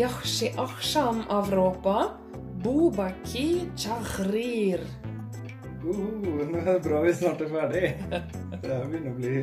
יחשי 0.00 0.48
עכשיו 0.56 1.14
uhuh, 5.84 6.50
Nå 6.50 6.58
er 6.58 6.64
det 6.64 6.82
Bra 6.84 7.00
vi 7.00 7.12
snart 7.14 7.40
er 7.40 7.48
ferdig. 7.48 7.82
Det 8.62 8.68
her 8.68 8.84
begynner 8.88 9.10
å 9.10 9.16
bli 9.16 9.34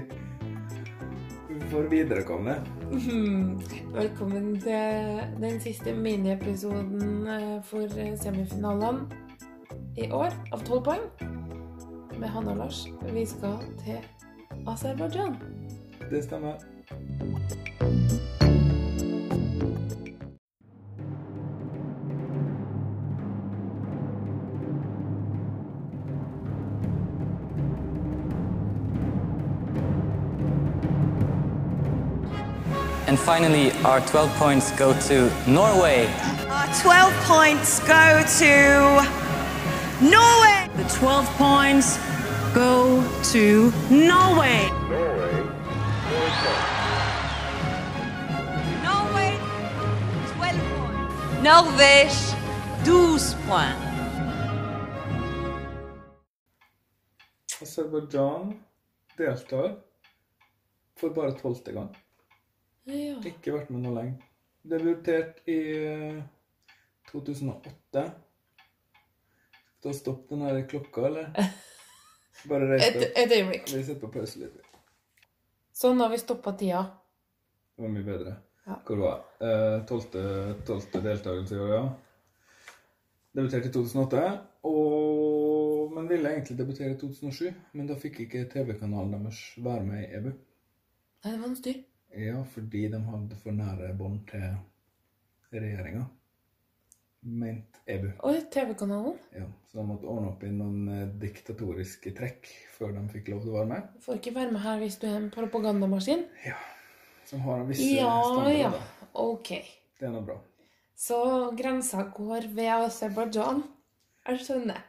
for 1.71 1.89
viderekomne. 1.91 2.55
Mhm. 2.91 3.59
Velkommen 3.93 4.46
til 4.62 5.21
den 5.41 5.59
siste 5.59 5.93
miniepisoden 5.93 7.28
eh, 7.28 7.58
for 7.64 7.86
eh, 7.98 8.14
semifinalen 8.21 9.04
i 9.98 10.10
år 10.12 10.32
av 10.54 10.64
tolv 10.70 10.86
poeng 10.89 11.05
med 12.18 12.30
Hanne 12.30 12.54
og 12.55 12.64
Lars. 12.64 12.86
Vi 13.14 13.26
skal 13.26 13.58
til 13.84 14.00
Aserbajdsjan. 14.68 15.38
Det 16.10 16.24
stemmer. 16.24 16.62
And 33.07 33.17
finally, 33.17 33.71
our 33.85 34.02
12 34.02 34.29
points 34.35 34.71
go 34.71 34.91
to 35.07 35.31
Norway. 35.49 36.07
Our 36.49 36.67
12 36.81 37.13
points 37.23 37.80
go 37.88 38.23
to 38.39 39.02
Norway. 40.02 40.67
The 40.75 40.83
12 40.99 41.25
points 41.38 41.97
go 42.53 43.02
to 43.31 43.71
Norway. 43.89 44.70
Norway, 48.83 49.39
12 50.36 50.58
points. 50.77 51.42
Norvège, 51.42 52.36
12 52.83 53.36
points. 53.47 53.88
Aserbajdsjan 57.61 58.66
deltar 59.17 59.77
for 60.95 61.09
bare 61.09 61.33
tolvte 61.33 61.71
gang. 61.71 62.06
Ja. 62.88 63.17
Ikke 63.27 63.53
vært 63.57 63.69
med 63.73 63.83
noe 63.83 63.95
lenge. 63.97 64.30
Debutert 64.67 65.41
i 65.52 65.57
eh, 65.75 66.21
2008. 67.11 68.03
Skal 69.77 69.91
vi 69.91 69.97
stoppe 69.97 70.33
den 70.35 70.45
her 70.47 70.61
klokka, 70.69 71.05
eller? 71.09 71.30
Bare 72.49 72.67
reis 72.69 72.83
deg 72.85 73.03
opp. 73.03 73.19
et 73.23 73.35
øyeblikk. 73.38 73.69
Vi 73.73 73.83
setter 73.83 74.02
på 74.03 74.11
pause 74.13 74.41
litt. 74.41 74.63
Sånn 75.77 75.99
har 76.02 76.09
vi 76.13 76.19
stoppa 76.21 76.53
tida. 76.58 76.83
Det 77.77 77.83
var 77.85 77.91
mye 77.93 78.05
bedre. 78.08 78.35
Ja. 78.67 78.80
Hvor 78.88 78.99
var 79.03 79.11
jeg? 79.13 79.47
Eh, 79.47 79.77
Tolvte 79.88 80.21
tolvte 80.67 81.02
deltakelse 81.05 81.55
i 81.55 81.61
år, 81.63 81.73
ja. 81.75 81.83
Debuterte 83.38 83.69
i 83.69 83.73
2008, 83.75 84.21
og, 84.65 85.91
men 85.93 86.08
ville 86.09 86.31
egentlig 86.33 86.58
debutere 86.58 86.95
i 86.95 86.97
2007. 86.99 87.52
Men 87.77 87.88
da 87.91 87.95
fikk 88.02 88.23
ikke 88.25 88.47
TV-kanalen 88.52 89.13
deres 89.27 89.43
være 89.61 89.85
med 89.85 90.02
i 90.03 90.09
EBU. 90.17 90.31
Nei, 90.33 91.30
det 91.31 91.38
var 91.38 91.52
noe 91.52 91.59
styr. 91.59 91.77
Ja, 92.18 92.40
fordi 92.50 92.88
de 92.90 93.00
hadde 93.06 93.36
for 93.42 93.54
nære 93.54 93.92
bånd 93.98 94.23
til 94.32 94.46
regjeringa. 95.54 96.06
Ment 97.28 97.78
EBU. 97.90 98.10
Oi, 98.30 98.38
TV-kanalen. 98.54 99.18
Ja, 99.36 99.46
så 99.68 99.80
de 99.82 99.86
måtte 99.90 100.08
ordne 100.08 100.30
opp 100.32 100.44
i 100.48 100.52
noen 100.54 100.88
eh, 100.94 101.08
diktatoriske 101.22 102.14
trekk 102.16 102.48
før 102.78 102.94
de 102.95 103.04
fikk 103.12 103.32
lov 103.34 103.42
til 103.44 103.52
å 103.52 103.58
være 103.60 103.70
med. 103.72 103.88
Får 104.06 104.20
ikke 104.22 104.34
være 104.38 104.54
med 104.56 104.64
her 104.64 104.80
hvis 104.82 104.98
du 105.02 105.08
er 105.10 105.18
en 105.20 105.30
propagandamaskin. 105.34 106.23
Ja, 106.45 106.58
Som 107.28 107.42
har 107.44 107.62
en 107.64 107.68
visse 107.72 107.88
Ja, 107.98 108.12
standarder. 108.23 108.58
ja. 108.62 108.72
ja. 108.72 109.10
Ok. 109.18 109.50
Det 110.00 110.08
er 110.08 110.14
noe 110.14 110.23
bra. 110.30 110.38
Så 110.98 111.18
grensa 111.58 112.06
går 112.16 112.48
ved 112.58 112.72
Aserbajdsjan. 112.88 113.64
Jeg 114.27 114.45
skjønner. 114.45 114.82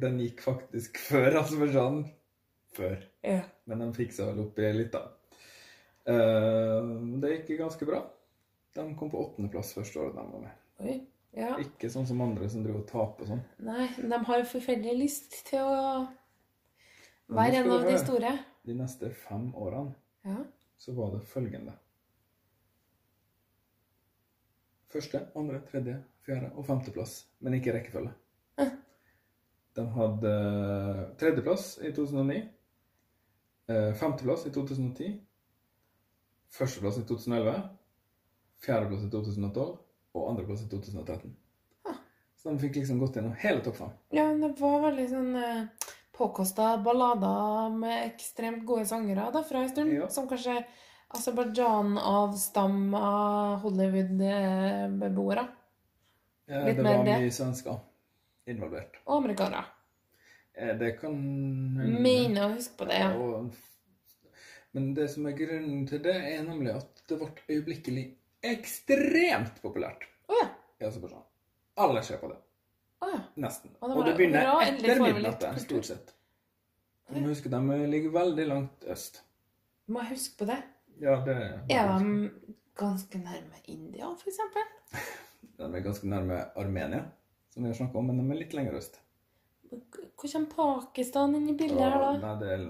Den 0.00 0.18
gikk 0.22 0.40
faktisk 0.46 0.98
før 1.10 1.40
Aserbajdsjan. 1.42 2.00
Før. 2.74 2.96
Ja. 3.22 3.42
Men 3.70 3.82
de 3.84 3.90
fiksa 3.94 4.30
vel 4.30 4.40
opp 4.46 4.58
i 4.58 4.72
litt, 4.74 4.94
da. 4.94 5.04
Eh, 6.06 6.88
det 7.22 7.30
gikk 7.38 7.58
ganske 7.62 7.86
bra. 7.88 8.02
De 8.74 8.86
kom 8.98 9.10
på 9.10 9.20
åttendeplass 9.24 9.74
første 9.76 10.00
året 10.02 10.16
de 10.18 10.24
var 10.32 10.40
med. 10.44 10.56
Oi. 10.84 10.96
Ja. 11.34 11.54
Ikke 11.58 11.88
sånn 11.90 12.06
som 12.06 12.20
andre 12.22 12.46
som 12.50 12.62
driver 12.62 12.82
og 12.84 12.90
taper 12.90 13.26
sånn. 13.26 13.40
Nei, 13.66 13.88
de 13.98 14.18
har 14.28 14.44
forferdelig 14.46 14.94
lyst 15.00 15.38
til 15.48 15.64
å 15.66 16.04
være 17.34 17.62
en 17.64 17.72
av 17.74 17.86
de 17.88 17.96
store. 17.98 18.34
De 18.64 18.76
neste 18.78 19.10
fem 19.10 19.48
årene 19.58 19.94
Ja. 20.24 20.44
så 20.78 20.94
var 20.94 21.10
det 21.16 21.24
følgende. 21.26 21.74
Første, 24.94 25.24
andre, 25.34 25.58
tredje, 25.66 25.96
fjerde 26.24 26.52
og 26.54 26.66
femteplass, 26.68 27.24
men 27.40 27.56
ikke 27.58 27.72
rekkefølge. 27.74 28.12
Ja. 28.60 28.68
De 29.74 29.86
hadde 29.96 30.34
tredjeplass 31.18 31.78
i 31.82 31.90
2009, 31.90 32.44
eh, 33.68 33.92
femteplass 33.98 34.46
i 34.46 34.50
2010, 34.54 35.20
førsteplass 36.54 36.98
i 37.00 37.04
2011, 37.08 37.54
fjerdeplass 38.64 39.06
i 39.06 39.10
2012 39.10 39.72
og 40.14 40.28
andreplass 40.30 40.62
i 40.64 40.68
2013. 40.70 41.32
Ah. 41.90 41.98
Så 42.38 42.44
de 42.52 42.62
fikk 42.62 42.74
liksom 42.78 43.00
gått 43.02 43.16
gjennom 43.18 43.34
hele 43.42 43.60
topp 43.66 43.76
fem. 43.82 43.92
ja, 44.14 44.24
men 44.30 44.40
det 44.44 44.52
var 44.60 44.78
veldig 44.86 45.06
sånn 45.10 45.32
eh, 45.40 45.64
påkosta 46.14 46.76
ballader 46.84 47.74
med 47.74 48.04
ekstremt 48.12 48.62
gode 48.68 48.86
sangere 48.86 49.26
da, 49.34 49.40
fra 49.42 49.58
en 49.64 49.72
stund. 49.72 49.90
Ja. 49.96 50.06
Som 50.14 50.28
kanskje 50.30 50.60
Aserbajdsjan-avstamma 51.14 53.00
Hollywood-beboere. 53.62 55.44
Ja, 56.46 56.64
Litt 56.66 56.76
det 56.76 56.82
var 56.84 57.04
det. 57.04 57.18
mye 57.20 57.30
svensker 57.32 57.78
involvert. 58.50 58.96
Og 59.06 59.16
amerikanere. 59.22 59.64
Eh, 60.54 60.74
Det 60.78 60.98
kan 61.00 61.14
Mener 62.02 62.48
å 62.48 62.54
huske 62.54 62.76
på 62.78 62.84
det, 62.90 62.98
ja. 63.00 63.12
Og, 63.16 63.50
men 64.74 64.90
det 64.96 65.06
som 65.12 65.26
er 65.30 65.36
grunnen 65.38 65.84
til 65.86 66.02
det, 66.02 66.14
er 66.34 66.42
nemlig 66.42 66.72
at 66.74 67.04
det 67.08 67.18
ble 67.20 67.30
øyeblikkelig 67.46 68.04
ekstremt 68.44 69.60
populært 69.62 70.02
Å 70.28 70.40
ja. 70.40 70.48
i 70.82 70.88
Aserbajdsjan. 70.88 71.22
Alle 71.84 72.02
ser 72.06 72.18
på 72.22 72.30
det. 72.32 72.40
Å 73.04 73.10
ja. 73.12 73.20
Nesten. 73.44 73.70
Og 73.78 73.90
det 73.90 73.96
Og 73.96 74.08
det 74.08 74.14
begynner 74.18 74.48
bra, 74.48 74.56
etter 74.66 75.02
midnatt 75.04 75.46
stort 75.62 75.88
sett. 75.90 76.12
Du 77.10 77.20
må 77.20 77.30
huske 77.30 77.52
de 77.52 77.78
ligger 77.92 78.14
veldig 78.14 78.46
langt 78.50 78.86
øst. 78.90 79.22
Må 79.92 80.02
jeg 80.02 80.14
huske 80.14 80.40
på 80.40 80.48
det? 80.48 80.58
Ja, 81.02 81.18
det 81.26 81.36
Er 81.70 81.90
de 82.00 82.30
ganske 82.78 83.18
nærme 83.18 83.62
India, 83.70 84.10
eksempel? 84.26 84.66
De 85.58 85.66
er 85.68 85.82
ganske 85.84 86.08
nærme 86.10 86.40
Armenia, 86.58 87.04
som 87.54 87.62
vi 87.62 87.68
har 87.70 87.76
snakket 87.78 88.00
om, 88.00 88.08
men 88.10 88.16
de 88.18 88.34
er 88.34 88.38
litt 88.40 88.54
lenger 88.58 88.74
øst. 88.74 88.96
Hvor 89.70 90.30
kommer 90.32 90.48
Pakistan 90.50 91.36
inn 91.38 91.46
i 91.52 91.54
bildet 91.54 91.78
her, 91.78 91.94
da? 92.00 92.08
nei, 92.24 92.32
det 92.40 92.48
er, 92.56 92.64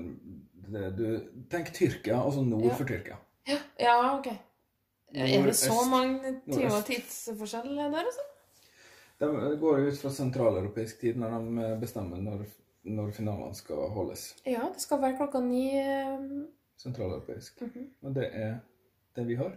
du, 0.68 1.06
tenk 1.50 1.72
Tyrkia, 1.74 2.18
altså 2.24 2.42
nord 2.44 2.64
Ja. 2.64 2.74
for 2.74 2.84
Tyrkia. 2.88 3.16
Ja, 3.48 3.58
ja 3.80 4.18
ok. 4.18 4.26
Er 5.14 5.44
det 5.46 5.56
så 5.56 5.76
mange 5.90 6.40
timer 6.50 6.82
tidsforskjell 6.86 7.76
der, 7.76 7.98
altså? 8.00 8.20
De 9.20 9.56
går 9.60 9.78
ut 9.88 9.98
fra 9.98 10.10
sentraleuropeisk 10.10 11.00
tid 11.00 11.16
når 11.16 11.36
de 11.38 11.66
bestemmer 11.80 12.16
når, 12.20 12.40
når 12.84 13.12
finalene 13.14 13.54
skal 13.54 13.76
holdes. 13.94 14.24
Ja, 14.46 14.66
det 14.74 14.82
skal 14.82 15.00
være 15.02 15.16
klokka 15.20 15.40
ni. 15.40 15.68
eh, 15.78 16.18
Sentraleuropeisk. 16.76 17.60
-hmm. 17.62 17.84
Og 18.02 18.14
det 18.14 18.30
er 18.32 18.56
det 19.16 19.26
vi 19.28 19.34
har. 19.34 19.52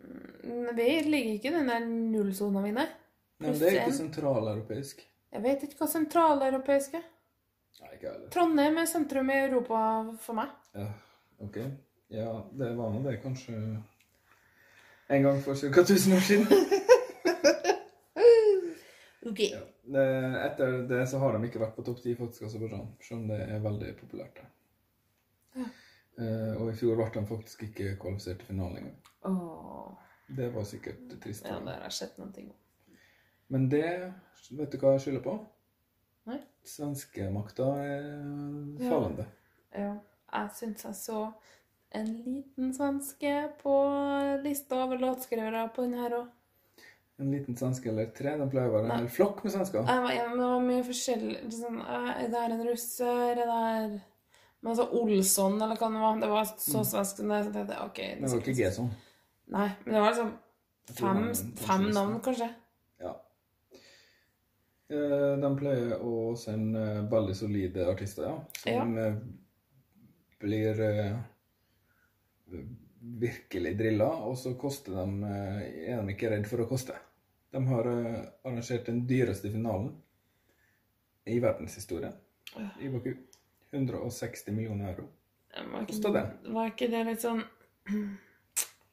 mm, 0.00 0.66
Vi 0.76 0.88
ligger 1.04 1.32
ikke 1.32 1.48
i 1.48 1.52
den 1.52 1.68
der 1.68 1.86
nullsona 1.86 2.60
mi, 2.60 2.70
nei. 2.70 2.86
Nei, 3.38 3.50
men 3.50 3.60
det 3.60 3.68
er 3.68 3.80
ikke 3.84 3.96
sentraleuropeisk. 3.96 5.04
Jeg 5.32 5.42
vet 5.42 5.62
ikke 5.62 5.76
hva 5.78 5.86
sentraleuropeisk 5.86 6.94
er. 6.94 7.06
Nei, 7.78 7.92
ikke 7.94 8.08
heller. 8.10 8.30
Trondheim 8.34 8.80
er 8.82 8.88
sentrum 8.90 9.30
i 9.30 9.38
Europa 9.44 9.82
for 10.24 10.38
meg. 10.40 10.56
Ja, 10.74 10.88
ok. 11.44 11.60
Ja, 12.14 12.32
det 12.58 12.72
var 12.78 12.92
nå 12.94 13.02
det 13.04 13.18
kanskje 13.22 13.54
en 15.08 15.22
gang 15.24 15.40
for 15.44 15.54
ca. 15.54 15.84
1000 15.84 16.16
år 16.16 16.26
siden. 16.30 16.46
Ok. 19.28 19.40
Ja. 19.40 19.60
Etter 20.46 20.72
det 20.88 21.06
så 21.06 21.18
har 21.18 21.36
de 21.36 21.48
ikke 21.48 21.60
vært 21.62 21.76
på 21.76 21.84
topp 21.86 22.00
10 22.00 22.16
faktisk, 22.18 22.46
Aserbajdsjan, 22.48 22.86
selv 23.04 23.20
om 23.20 23.26
det 23.28 23.40
er 23.44 23.60
veldig 23.64 23.90
populært 24.00 24.40
der. 24.40 24.48
Ja. 25.58 25.68
Uh, 26.18 26.54
og 26.58 26.70
i 26.72 26.74
fjor 26.74 26.96
ble 26.98 27.06
de 27.14 27.22
faktisk 27.28 27.62
ikke 27.68 27.92
kvalifisert 28.02 28.40
til 28.42 28.48
finalen 28.50 28.80
engang. 28.80 29.12
Oh. 29.28 29.92
Det 30.38 30.48
var 30.54 30.66
sikkert 30.66 31.14
trist. 31.22 31.46
Ja, 31.46 31.60
det 31.62 31.76
har 31.76 31.86
jeg 31.86 31.96
sett 31.98 32.18
noen 32.18 32.32
ting 32.34 32.48
om. 32.50 32.56
Men 33.54 33.68
det 33.72 33.84
vet 34.58 34.72
du 34.72 34.80
hva 34.82 34.96
jeg 34.96 35.04
skylder 35.06 35.24
på? 35.24 35.36
Nei. 36.28 36.38
Svenskemakta 36.68 37.68
er 37.82 38.02
Ja. 38.78 38.88
fallende. 38.90 39.26
Ja, 39.74 39.92
jeg 40.32 40.50
syns 40.58 40.84
jeg 40.84 40.94
så 40.98 41.20
en 41.96 42.06
liten 42.24 42.74
svenske 42.76 43.34
på 43.62 43.74
lista 44.44 44.82
over 44.84 44.98
låtskrivere 45.00 45.70
på 45.74 45.82
den 45.86 45.94
her 45.98 46.10
òg. 46.18 46.26
En 47.18 47.32
liten 47.32 47.56
svenske 47.56 47.88
eller 47.90 48.10
tre. 48.14 48.36
De 48.38 48.46
pleier 48.50 48.68
å 48.68 48.76
være 48.76 48.84
en 48.92 48.98
hel 49.00 49.08
flokk 49.10 49.40
med 49.42 49.52
svensker. 49.52 49.88
Jeg 49.88 50.02
var 50.04 50.28
men 50.28 50.38
det 50.38 50.50
var 50.52 50.60
mye 50.68 50.84
forskjellig 50.86 51.38
liksom, 51.48 51.80
Er 51.88 52.28
det 52.28 52.38
her 52.44 52.52
en 52.54 52.66
russer? 52.68 53.30
Er 53.32 53.34
det 53.34 53.46
her 53.48 54.00
Men 54.60 54.72
altså 54.72 54.88
Olsson, 54.92 55.62
eller 55.62 55.76
hva 55.76 55.88
det 55.92 56.00
var. 56.02 56.20
Det 56.20 56.28
var 56.28 56.44
så 56.44 56.84
svensk 56.84 57.16
som 57.16 57.28
det. 57.28 57.44
så 57.44 57.52
tenkte 57.52 57.74
jeg, 57.74 57.84
ok. 57.84 57.98
Mm. 57.98 58.22
Det 58.22 58.30
var 58.30 58.40
ikke 58.42 58.56
Gesson. 58.58 58.90
Nei, 59.48 59.68
men 59.84 59.94
det 59.94 60.00
var 60.02 60.10
liksom 60.10 60.32
Fem, 60.88 61.34
fem 61.56 61.84
navn, 61.92 62.20
kanskje? 62.24 62.48
Eh, 64.88 65.38
De 65.40 65.50
pleier 65.58 65.98
å 66.00 66.32
sende 66.40 66.80
eh, 66.80 67.02
veldig 67.12 67.34
solide 67.36 67.84
artister, 67.90 68.24
ja. 68.24 68.36
Som 68.62 68.94
ja. 68.96 69.10
blir 70.40 70.80
eh, 70.80 71.18
virkelig 73.20 73.74
drilla, 73.76 74.08
og 74.24 74.38
så 74.40 74.54
koster 74.58 74.96
de 74.96 75.28
Er 75.28 76.00
de 76.00 76.14
ikke 76.14 76.30
redd 76.32 76.48
for 76.48 76.64
å 76.64 76.68
koste. 76.70 76.96
De 77.52 77.60
har 77.68 77.86
arrangert 77.88 78.88
den 78.88 79.04
dyreste 79.08 79.50
finalen 79.52 79.92
i 81.28 81.38
verdenshistorien 81.40 82.16
i 82.80 82.88
Baku. 82.92 83.12
160 83.70 84.52
millioner 84.56 84.92
euro. 84.92 85.06
Kosta 85.88 86.12
det? 86.12 86.24
Var 86.48 86.72
ikke 86.72 86.88
det 86.92 87.02
litt 87.08 87.24
sånn 87.24 87.42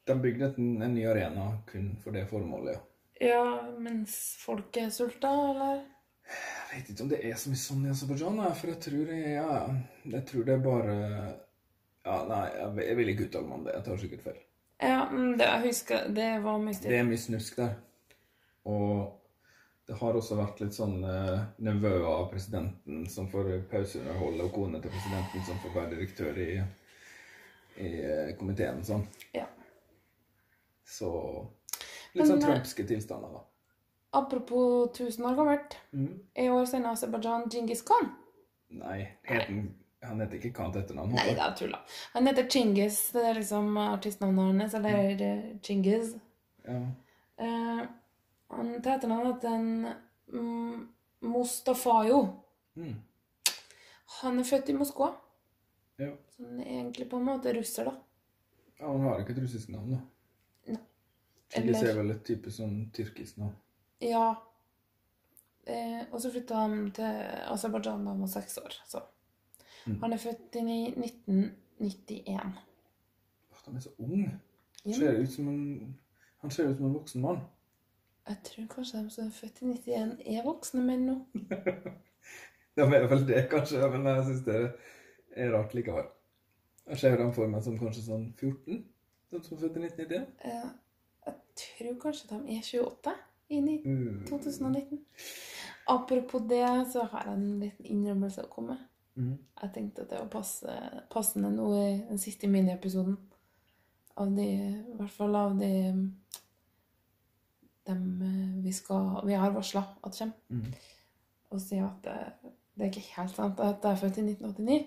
De 0.06 0.16
bygde 0.20 0.50
en, 0.56 0.70
en 0.84 0.94
ny 0.94 1.04
arena 1.08 1.50
kun 1.68 1.94
for 2.00 2.16
det 2.16 2.26
formålet, 2.30 2.76
ja. 2.76 2.84
Ja, 3.20 3.72
mens 3.78 4.16
folk 4.42 4.76
er 4.76 4.90
sulta, 4.92 5.30
eller? 5.50 5.84
Jeg 6.26 6.80
vet 6.80 6.90
ikke 6.92 7.04
om 7.04 7.10
det 7.12 7.20
er 7.24 7.36
så 7.38 7.52
mye 7.52 7.62
sånn 7.62 7.84
i 7.86 7.92
Aserbajdsjan, 7.92 8.40
for 8.58 8.72
jeg 8.72 8.80
tror 8.82 9.04
det, 9.08 9.20
ja, 9.36 9.58
jeg 10.16 10.24
tror 10.28 10.46
det 10.46 10.56
er 10.56 10.64
bare 10.64 10.96
Ja, 12.06 12.16
nei, 12.28 12.42
jeg, 12.52 12.72
jeg 12.86 12.96
vil 12.98 13.12
ikke 13.12 13.28
uttale 13.28 13.48
meg 13.48 13.56
om 13.56 13.66
det. 13.66 13.76
Jeg 13.76 13.86
tar 13.86 14.02
sikkert 14.02 14.26
feil. 14.26 14.42
Ja, 14.82 14.98
det, 15.10 15.46
jeg 15.46 15.62
husker 15.64 16.08
det 16.12 16.26
var 16.44 16.58
mye 16.60 16.82
Det 16.82 16.98
er 16.98 17.06
mye 17.08 17.22
snusk 17.22 17.56
der. 17.62 17.78
Og 18.66 19.16
det 19.86 19.96
har 20.00 20.18
også 20.18 20.36
vært 20.36 20.60
litt 20.60 20.74
sånn 20.74 20.98
eh, 21.06 21.44
nevøer 21.62 22.04
av 22.10 22.26
presidenten 22.32 23.04
som 23.10 23.28
får 23.30 23.52
pauseunderholde, 23.70 24.48
og 24.48 24.54
kone 24.54 24.80
til 24.82 24.90
presidenten 24.90 25.44
som 25.46 25.60
får 25.62 25.76
være 25.76 25.92
direktør 25.94 26.40
i, 26.42 26.50
i 27.78 27.92
eh, 28.02 28.32
komiteen 28.38 28.82
og 28.82 28.88
sånn. 28.88 29.06
Ja. 29.36 29.46
Så 30.86 31.10
litt 32.16 32.30
sånn 32.30 32.42
eh, 32.42 32.46
trumpske 32.48 32.86
tilstander, 32.88 33.32
da. 33.38 33.42
Apropos 34.16 34.92
1000 34.96 35.26
år 35.28 35.34
gammelt. 35.36 35.76
Mm. 35.92 36.12
I 36.34 36.46
år 36.50 36.64
sender 36.70 36.94
Aserbajdsjan 36.96 37.50
Djingis 37.52 37.82
Khan. 37.86 38.14
Nei, 38.76 39.00
heten, 39.28 39.58
han, 39.58 40.08
han 40.08 40.22
heter 40.24 40.40
ikke 40.40 40.54
Khan 40.56 40.72
til 40.72 40.82
etternavn. 40.84 41.12
Nei, 41.18 41.26
det 41.36 41.44
er 41.44 41.56
tulla. 41.58 41.82
Han 42.14 42.30
heter 42.30 42.48
Chingis. 42.50 43.00
Det 43.14 43.24
er 43.28 43.36
liksom 43.40 43.76
artistnavnet 43.82 44.62
hans. 44.62 44.78
Eller 44.78 45.26
eh, 45.28 45.44
Chingis. 45.62 46.14
Ja. 46.64 46.80
Eh, 47.36 47.84
han 48.56 48.72
til 48.78 48.94
etternavn 48.94 49.30
heter 49.34 49.58
en 49.58 49.68
mm, 50.32 50.88
Mustafajo. 51.26 52.22
Mm. 52.76 52.96
Han 54.22 54.40
er 54.40 54.48
født 54.48 54.72
i 54.72 54.76
Moskva. 54.80 55.12
Ja. 56.00 56.12
Så 56.32 56.44
han 56.44 56.60
er 56.60 56.72
egentlig 56.78 57.08
på 57.10 57.20
en 57.20 57.28
måte 57.28 57.52
russer, 57.56 57.88
da. 57.88 57.96
ja, 58.78 58.88
han 58.90 59.04
har 59.08 59.22
ikke 59.22 59.32
et 59.36 59.42
russisk 59.44 59.70
navn, 59.72 59.96
da. 59.96 60.02
Eller- 61.54 61.88
er 61.90 61.96
vel 61.96 62.10
et 62.10 62.24
type 62.24 62.50
sånn 62.50 62.90
tyrkisk 62.92 63.38
nå? 63.38 63.52
Ja. 64.00 64.34
Eh, 65.66 66.02
og 66.12 66.20
så 66.20 66.30
flytta 66.30 66.54
han 66.54 66.90
til 66.94 67.04
Aserbajdsjan 67.52 68.04
da 68.04 68.10
han 68.14 68.20
var 68.20 68.30
seks 68.30 68.58
år. 68.58 68.74
Så. 68.86 69.02
Mm. 69.86 70.00
Han 70.02 70.12
er 70.12 70.22
født 70.22 70.58
inn 70.60 70.68
i 70.68 70.80
1991. 70.96 72.56
Åh, 73.52 73.62
Han 73.66 73.76
er 73.76 73.80
så 73.80 73.90
ung. 73.98 74.40
Ja. 74.84 74.92
Ser 74.92 75.20
ut 75.20 75.30
som 75.32 75.48
en, 75.48 75.96
han 76.38 76.50
ser 76.50 76.68
ut 76.70 76.76
som 76.76 76.86
en 76.86 76.94
voksen 76.94 77.22
mann. 77.22 77.40
Jeg 78.28 78.36
tror 78.44 78.66
kanskje 78.66 79.04
de 79.04 79.10
som 79.10 79.26
er 79.26 79.30
født 79.30 79.62
i 79.62 79.64
91, 79.64 80.16
er 80.26 80.42
voksne 80.46 80.82
menn 80.82 81.06
nå. 81.06 81.16
de 82.76 82.82
er 82.82 83.06
vel 83.10 83.26
det, 83.28 83.44
kanskje, 83.50 83.82
men 83.90 84.06
jeg 84.10 84.24
syns 84.26 84.44
det 84.46 84.56
er 85.36 85.52
rart 85.54 85.74
likevel. 85.74 86.08
Jeg 86.86 86.98
ser 86.98 87.16
dem 87.18 87.32
for 87.34 87.50
meg 87.50 87.62
som 87.62 87.78
kanskje 87.78 88.02
sånn 88.06 88.26
14, 88.38 88.82
de 89.30 89.42
som 89.42 89.56
er 89.56 89.62
født 89.62 89.78
i 89.78 89.84
1991. 89.86 90.26
Eh, 90.42 90.50
jeg 90.50 90.72
tror 91.56 91.96
kanskje 92.02 92.28
de 92.32 92.56
er 92.56 92.62
28 92.62 93.14
i 93.48 93.60
Mm. 93.86 94.24
2019. 94.28 95.00
Apropos 95.88 96.42
det, 96.50 96.64
så 96.92 97.04
har 97.12 97.24
jeg 97.28 97.34
en 97.38 97.60
liten 97.60 97.86
innrømmelse 97.86 98.42
å 98.44 98.50
komme 98.50 98.74
med. 98.74 98.84
Mm. 99.16 99.38
Jeg 99.62 99.72
tenkte 99.72 100.02
at 100.02 100.10
det 100.10 100.18
var 100.18 100.28
passe, 100.28 100.72
passende 101.10 101.50
nå 101.54 101.68
i 101.78 101.92
den 102.08 102.18
siste 102.18 102.48
miniepisoden. 102.50 103.16
Av 104.16 104.32
de, 104.36 104.48
I 104.92 104.96
hvert 104.98 105.12
fall 105.12 105.36
av 105.36 105.58
de 105.60 105.70
dem 107.86 108.22
eh, 108.22 108.62
vi, 108.64 108.72
skal, 108.72 109.20
vi 109.26 109.34
har 109.38 109.54
varsla 109.54 109.84
at 110.02 110.18
kommer. 110.18 110.34
Mm. 110.50 110.74
Og 111.54 111.60
si 111.62 111.78
at 111.78 112.02
det, 112.04 112.52
det 112.74 112.86
er 112.86 112.90
ikke 112.90 113.08
helt 113.16 113.36
sant 113.36 113.60
at 113.62 113.84
jeg 113.84 113.92
er 113.92 114.00
født 114.02 114.18
i 114.18 114.24
1989. 114.26 114.86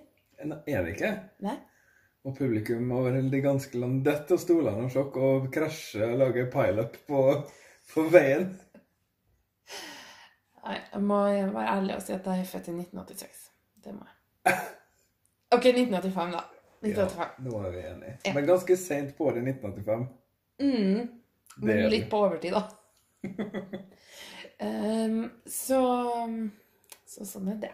Nei, 0.50 0.58
Er 0.68 0.84
det 0.84 0.96
ikke? 0.96 1.12
Nei. 1.46 1.58
Og 2.28 2.36
publikum 2.36 2.92
over 2.92 3.16
det 3.32 3.40
ganske 3.44 3.80
land 3.80 4.02
detter 4.04 4.36
av 4.36 4.42
stolene 4.42 4.88
og 4.88 4.92
sjokk 4.92 5.20
og 5.24 5.46
krasjer 5.54 6.12
og 6.12 6.20
lager 6.20 6.50
pileup 6.52 6.98
på, 7.08 7.22
på 7.94 8.04
veien. 8.12 8.50
Nei, 10.60 10.76
jeg 10.92 11.02
må 11.02 11.20
være 11.56 11.78
ærlig 11.78 11.96
og 11.96 12.04
si 12.04 12.14
at 12.14 12.28
jeg 12.28 12.44
er 12.44 12.50
født 12.50 12.68
i 12.68 12.74
1986. 12.76 13.46
Det 13.86 13.94
må 13.96 14.04
jeg. 14.06 14.58
OK, 15.56 15.70
1985, 15.72 16.36
da. 16.36 16.44
1985. 16.84 17.24
Ja, 17.24 17.46
nå 17.46 17.62
er 17.64 17.72
vi 17.72 17.86
enige. 17.88 18.18
Ja. 18.26 18.34
Men 18.36 18.50
ganske 18.52 18.78
sent 18.78 19.16
på 19.18 19.30
året 19.32 19.48
1985. 19.48 20.06
Mm. 20.60 21.08
Det 21.56 21.66
Men 21.66 21.90
litt 21.92 22.10
på 22.12 22.20
overtid, 22.28 22.54
da. 22.56 22.62
um, 24.60 25.24
så 25.64 25.82
Så 27.10 27.26
sånn 27.26 27.50
er 27.56 27.64
det. 27.64 27.74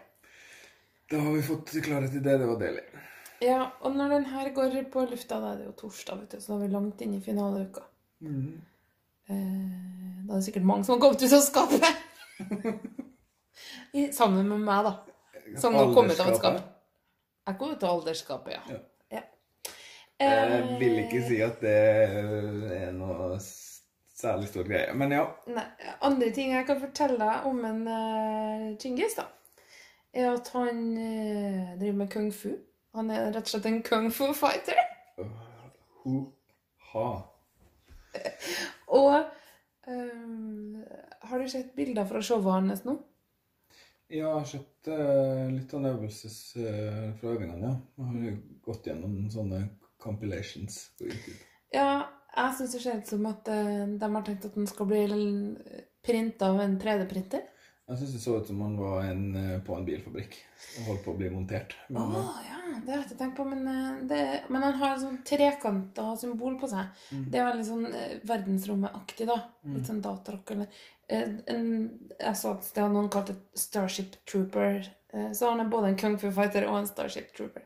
Da 1.10 1.20
har 1.22 1.36
vi 1.36 1.42
fått 1.44 1.74
klarhet 1.84 2.14
i 2.14 2.22
det. 2.22 2.38
Det 2.40 2.48
var 2.48 2.58
deilig. 2.62 2.86
Ja, 3.44 3.70
og 3.84 3.96
når 3.96 4.08
den 4.14 4.24
her 4.32 4.48
går 4.56 4.76
på 4.92 5.04
lufta, 5.10 5.38
da 5.42 5.52
er 5.52 5.58
det 5.60 5.66
jo 5.66 5.72
torsdag, 5.82 6.20
vet 6.22 6.30
du, 6.36 6.40
så 6.40 6.52
da 6.52 6.58
er 6.58 6.62
vi 6.66 6.72
langt 6.72 7.02
inn 7.04 7.14
i 7.18 7.20
finaleuka. 7.20 7.82
Mm. 8.24 8.62
Eh, 9.28 10.22
da 10.26 10.32
er 10.32 10.38
det 10.38 10.44
sikkert 10.46 10.64
mange 10.68 10.84
som 10.86 10.96
har 10.96 11.02
kommet 11.04 11.22
ut 11.22 11.32
av 11.36 11.44
skapet. 11.44 11.84
I- 13.92 14.12
Sammen 14.12 14.48
med 14.48 14.60
meg, 14.60 14.84
da. 14.84 14.94
Som 15.60 15.74
har 15.74 15.92
kommet 15.94 16.20
av 16.20 16.28
et 16.32 16.36
skap. 16.40 16.60
Jeg 17.46 17.58
kom 17.60 17.70
ut 17.76 17.82
av 17.86 18.00
aldersskapet, 18.00 18.52
ja. 18.56 18.62
Ja. 18.74 18.80
ja. 19.18 19.22
Jeg 20.20 20.60
Eh, 20.62 20.78
vil 20.80 20.98
ikke 21.04 21.20
si 21.28 21.40
at 21.44 21.60
det 21.60 21.76
er 21.76 22.92
noe 22.96 23.36
særlig 24.16 24.48
stor 24.48 24.64
greie, 24.66 24.94
men 24.96 25.12
ja. 25.12 25.26
Nei, 25.52 25.64
andre 26.02 26.30
ting 26.34 26.52
jeg 26.56 26.66
kan 26.66 26.80
fortelle 26.80 27.18
deg 27.20 27.46
om 27.46 27.60
en 27.68 27.82
uh, 27.86 28.76
Chingis, 28.80 29.14
da, 29.18 29.26
er 30.16 30.32
at 30.32 30.48
han 30.56 30.80
uh, 30.96 31.76
driver 31.78 31.98
med 32.00 32.10
kung 32.10 32.32
fu. 32.32 32.54
Han 32.96 33.10
er 33.12 33.30
rett 33.34 33.44
og 33.44 33.52
slett 33.52 33.68
en 33.68 33.82
kung 33.84 34.10
fu 34.14 34.30
fighter. 34.36 34.78
Ho, 36.02 36.20
ha. 36.92 37.08
Og 38.96 39.12
um, 39.90 40.84
har 41.28 41.42
du 41.42 41.48
sett 41.52 41.74
bilder 41.76 42.08
fra 42.08 42.22
showet 42.24 42.54
hans 42.54 42.84
nå? 42.86 42.96
Ja, 44.06 44.16
jeg 44.16 44.30
har 44.30 44.46
sett 44.48 44.88
uh, 44.92 45.48
litt 45.50 45.72
av 45.74 45.88
øvelses 45.90 46.38
uh, 46.60 47.10
fra 47.18 47.32
øvingene, 47.34 47.72
ja. 47.72 47.74
Jeg 47.98 48.06
har 48.12 48.38
gått 48.68 48.86
gjennom 48.86 49.16
sånne 49.34 49.64
compilations 50.02 50.78
på 50.96 51.08
YouTube. 51.10 51.36
Ja, 51.74 52.06
jeg 52.36 52.54
syns 52.56 52.76
det 52.76 52.82
ser 52.84 53.02
ut 53.02 53.10
som 53.10 53.26
at 53.28 53.50
uh, 53.50 53.82
de 53.98 54.10
har 54.14 54.26
tenkt 54.28 54.46
at 54.46 54.56
den 54.56 54.70
skal 54.70 54.88
bli 54.88 55.02
printa 56.06 56.52
av 56.54 56.62
en 56.62 56.78
3D-printer. 56.80 57.42
Jeg 57.86 58.00
syns 58.00 58.14
det 58.16 58.20
så 58.24 58.32
ut 58.40 58.48
som 58.48 58.60
han 58.64 58.72
var 58.80 59.04
en, 59.06 59.36
eh, 59.38 59.58
på 59.62 59.74
en 59.76 59.84
bilfabrikk 59.86 60.32
og 60.80 60.86
holdt 60.88 61.04
på 61.04 61.12
å 61.12 61.18
bli 61.20 61.28
montert. 61.30 61.76
Men, 61.86 62.16
oh, 62.18 62.38
ja, 62.42 62.56
det 62.82 62.90
har 62.90 62.96
jeg 62.98 63.06
ikke 63.06 63.18
tenkt 63.20 63.36
på, 63.38 63.44
men, 63.46 63.60
eh, 63.70 64.00
det, 64.10 64.22
men 64.50 64.64
han 64.64 64.78
har 64.80 64.94
en 64.94 65.02
sånn 65.04 65.20
trekanta 65.28 66.06
symbol 66.18 66.56
på 66.58 66.66
seg. 66.72 66.88
Det 67.30 67.38
er 67.38 67.46
veldig 67.46 67.66
sånn 67.68 67.84
verdensrommet-aktig, 68.26 69.28
da. 69.30 69.36
Litt 69.70 69.86
sånn 69.86 70.02
datarock 70.02 70.50
eller 70.50 70.82
en, 71.06 71.68
Jeg 72.18 72.34
så 72.34 72.56
at 72.56 72.66
det 72.74 72.82
hadde 72.82 72.94
noen 72.96 73.10
kalt 73.14 73.30
et 73.30 73.44
Starship 73.54 74.16
Trooper. 74.26 74.80
Så 75.30 75.50
han 75.52 75.62
er 75.62 75.70
både 75.70 75.92
en 75.92 76.00
kung 76.00 76.16
fu 76.18 76.26
fighter 76.34 76.66
og 76.66 76.80
en 76.80 76.88
Starship 76.90 77.30
Trooper. 77.36 77.62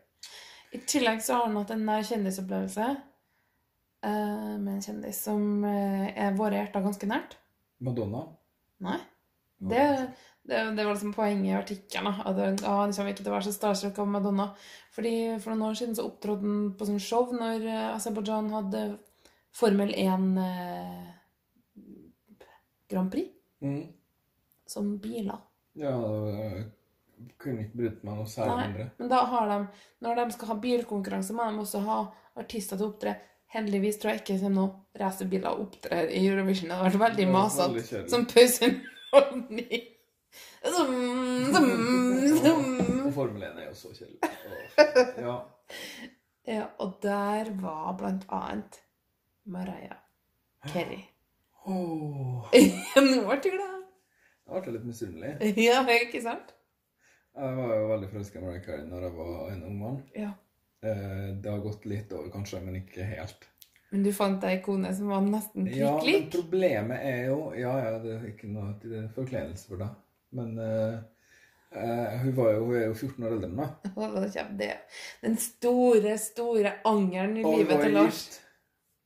I 0.77 0.83
tillegg 0.85 1.23
så 1.25 1.39
har 1.39 1.47
han 1.47 1.57
hatt 1.57 1.73
en 1.73 1.87
nær 1.87 2.05
kjendisopplevelse 2.05 2.91
med 4.05 4.69
en 4.75 4.85
kjendis 4.85 5.23
som 5.25 5.65
er 5.65 6.37
våre 6.37 6.61
hjerter 6.61 6.85
ganske 6.85 7.09
nært. 7.09 7.39
Madonna 7.81 8.27
Nei. 8.85 8.99
Det, 9.61 9.85
det, 10.49 10.63
det 10.77 10.85
var 10.85 10.95
liksom 10.95 11.13
poenget 11.13 11.51
i 11.51 11.57
artikkelen. 11.59 12.21
At 12.25 12.65
ah, 12.65 12.81
han 12.83 12.95
kommer 12.97 13.13
ikke 13.13 13.23
til 13.23 13.33
å 13.33 13.37
være 13.37 13.49
så 13.49 13.55
starstruck 13.57 14.01
av 14.01 14.09
Madonna. 14.09 14.49
Fordi 14.97 15.15
For 15.39 15.53
noen 15.53 15.69
år 15.69 15.79
siden 15.79 15.97
så 15.99 16.09
opptrådte 16.09 16.49
han 16.49 16.67
på 16.79 16.89
sånn 16.89 17.03
show 17.05 17.31
når 17.37 17.69
eh, 17.69 17.87
Aserbajdsjan 17.93 18.51
hadde 18.57 18.85
Formel 19.61 19.95
1 19.95 20.27
eh, 20.45 21.09
Grand 22.91 23.13
Prix. 23.13 23.33
mm. 23.63 23.83
Som 24.71 24.93
biler. 25.03 25.39
Ja, 25.79 25.97
kunne 27.41 27.65
ikke 27.65 27.81
brydd 27.81 28.05
meg 28.07 28.21
noe 28.21 28.29
særlig 28.31 28.69
mindre. 28.69 28.85
men 28.99 29.11
da 29.11 29.25
har 29.33 29.49
de 29.51 29.59
Når 30.05 30.21
de 30.21 30.25
skal 30.35 30.49
ha 30.49 30.57
bilkonkurranse, 30.63 31.35
må 31.35 31.49
de 31.49 31.65
også 31.65 31.83
ha 31.87 31.99
artister 32.39 32.79
til 32.79 32.87
å 32.87 32.93
opptre. 32.93 33.17
Heldigvis 33.51 33.99
tror 33.99 34.13
jeg 34.13 34.23
ikke 34.23 34.39
kommer 34.39 34.57
noen 34.57 35.01
racerbiler 35.03 35.63
opptrer 35.65 36.13
i 36.15 36.23
Eurovision. 36.29 36.71
Det 36.71 36.79
hadde 36.79 36.91
vært 36.93 37.03
veldig 37.09 37.27
masete. 37.35 38.05
Som 38.13 38.27
kjedelig. 38.31 38.79
Som, 40.63 40.91
som. 41.55 41.67
Og 43.07 43.13
Formel 43.17 43.43
1 43.49 43.59
er 43.59 43.67
jo 43.71 43.75
så 43.75 43.91
kjedelig. 43.97 44.21
Ja. 45.25 45.37
Ja, 46.51 46.67
og 46.83 46.97
der 47.03 47.51
var 47.61 47.93
blant 47.99 48.25
annet 48.33 48.79
Mariah 49.51 49.99
Kerry. 50.71 51.01
Åh, 51.67 52.47
Nå 52.97 53.19
ble 53.27 53.37
du 53.45 53.51
glad. 53.53 53.77
jeg 54.51 54.63
ble 54.65 54.73
litt 54.77 54.87
misunnelig. 54.89 55.33
Ja, 55.61 55.83
ikke 56.01 56.23
sant? 56.25 56.55
Jeg 57.37 57.57
var 57.57 57.75
jo 57.77 57.91
veldig 57.93 58.09
forelska 58.11 58.41
i 58.41 58.45
Mariah 58.45 58.65
Carey 58.65 58.87
når 58.89 59.05
jeg 59.09 59.17
var 59.19 59.51
en 59.53 59.65
ung 59.69 59.77
mann. 59.83 59.99
Ja. 60.17 60.31
Eh, 60.83 61.29
Det 61.43 61.51
har 61.53 61.61
gått 61.67 61.85
litt 61.91 62.13
over, 62.17 62.31
kanskje, 62.35 62.63
men 62.65 62.81
ikke 62.81 63.07
helt. 63.07 63.47
Men 63.91 64.05
du 64.07 64.11
fant 64.15 64.43
deg 64.43 64.61
kone 64.63 64.93
som 64.95 65.11
var 65.11 65.25
nesten 65.27 65.67
Ja, 65.75 65.97
prikk 65.99 66.29
men 66.29 66.35
problemet 66.35 67.07
er 67.07 67.25
jo 67.31 67.39
Ja, 67.59 67.73
ja, 67.83 67.97
det 68.03 68.13
er 68.17 68.29
ikke 68.31 68.51
noe 68.51 68.75
til 68.83 68.95
er 69.01 69.09
for 69.15 69.81
deg. 69.81 69.97
Men 70.39 70.53
uh, 70.63 71.01
uh, 71.75 72.21
hun, 72.23 72.37
var 72.37 72.53
jo, 72.55 72.69
hun 72.69 72.77
er 72.79 72.85
jo 72.87 72.93
14 72.95 73.25
år 73.27 73.35
eldre 73.35 73.49
enn 73.49 73.57
meg. 73.59 73.89
Å, 73.91 74.11
da 74.15 74.29
kommer 74.29 74.61
det. 74.61 74.71
Den 75.25 75.35
store, 75.43 76.15
store 76.23 76.77
angeren 76.87 77.35
i 77.41 77.43
Og 77.43 77.59
livet 77.59 77.83
til 77.83 77.99
Lars. 77.99 78.23
gift 78.23 78.39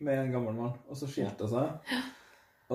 med 0.04 0.20
en 0.20 0.34
gammel 0.34 0.58
mann, 0.58 0.76
og 0.90 0.98
så 0.98 1.08
skilte 1.08 1.48
hun 1.48 1.54
seg. 1.54 2.04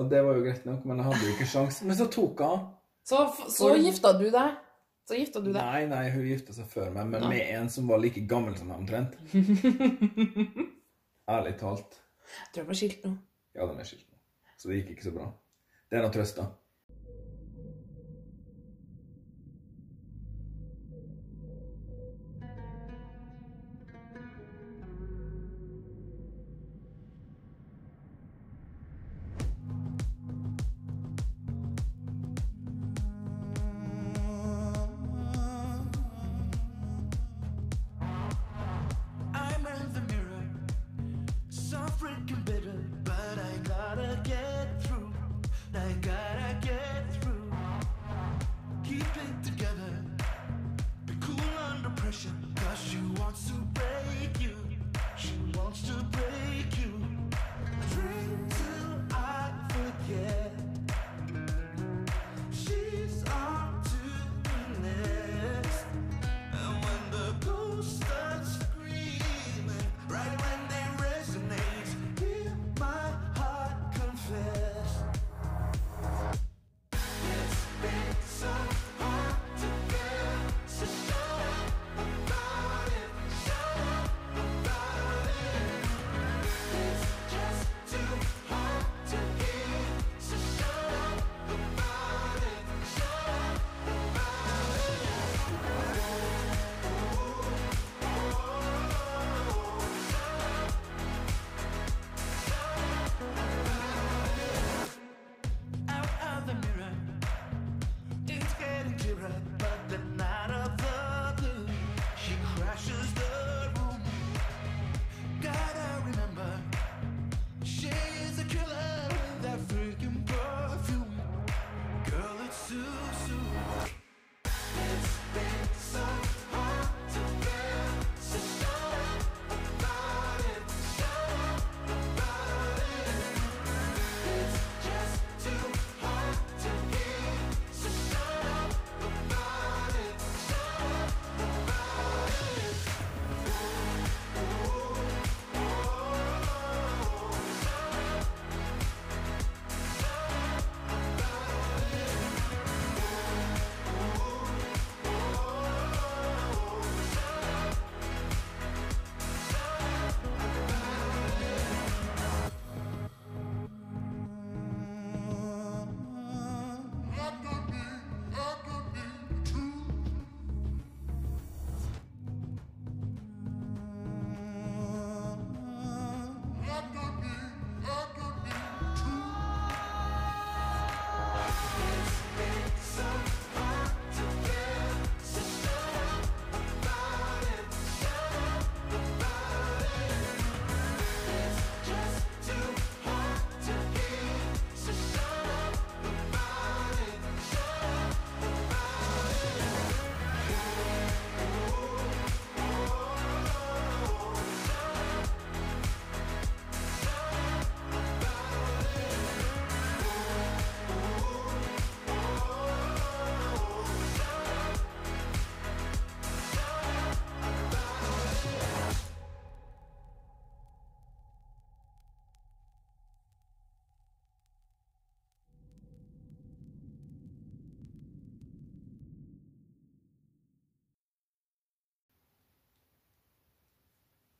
Og 0.00 0.10
det 0.10 0.24
var 0.26 0.38
jo 0.38 0.42
greit 0.42 0.66
nok, 0.66 0.82
men 0.88 0.98
jeg 0.98 1.08
hadde 1.10 1.28
jo 1.28 1.36
ikke 1.36 1.48
sjans. 1.52 1.80
Men 1.86 1.98
så 1.98 2.08
tok 2.10 2.42
hun 2.42 2.66
Så, 3.06 3.22
så 3.50 3.70
og... 3.70 3.78
gifta 3.84 4.12
du 4.18 4.26
deg. 4.32 4.58
Så 5.06 5.18
gifta 5.18 5.42
du 5.42 5.50
deg. 5.50 5.62
Nei, 5.62 5.86
nei, 5.90 6.04
hun 6.14 6.26
gifta 6.26 6.54
seg 6.54 6.68
før 6.70 6.92
meg, 6.94 7.08
men 7.10 7.24
ja. 7.26 7.30
med 7.32 7.54
en 7.58 7.70
som 7.72 7.88
var 7.90 8.02
like 8.02 8.22
gammel 8.30 8.58
som 8.58 8.70
meg 8.70 8.82
omtrent. 8.82 9.16
Ærlig 11.30 11.56
talt. 11.60 11.98
Jeg 12.30 12.54
tror 12.54 12.64
de 12.66 12.74
er 12.74 12.78
skilt 12.80 13.04
nå. 13.06 13.12
Ja, 13.54 13.66
de 13.66 13.78
er 13.78 13.86
skilt 13.86 14.06
nå. 14.10 14.18
Så 14.58 14.70
det 14.70 14.80
gikk 14.80 14.96
ikke 14.96 15.06
så 15.08 15.12
bra. 15.14 15.28
Det 15.90 15.98
er 15.98 16.04
noe 16.04 16.14
trøst, 16.14 16.38
da. 16.38 16.48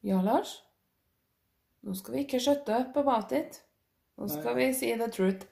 Ja, 0.00 0.22
Lars? 0.24 0.62
Nå 1.84 1.92
skal 1.96 2.14
vi 2.14 2.20
ikke 2.24 2.40
skjøtte 2.40 2.78
på 2.94 3.02
about 3.04 3.32
it. 3.36 3.58
Nå 4.20 4.28
skal 4.28 4.56
vi 4.56 4.70
si 4.76 4.92
the 4.96 5.08
truth. 5.12 5.46